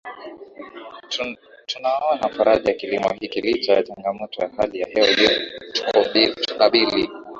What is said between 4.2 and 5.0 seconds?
ya hali ya